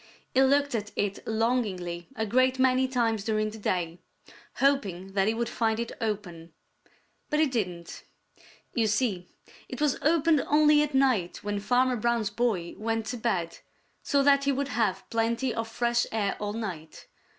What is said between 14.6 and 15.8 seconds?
have plenty of